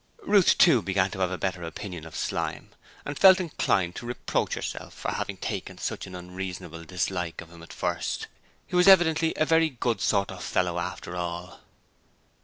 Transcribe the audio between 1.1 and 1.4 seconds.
to have a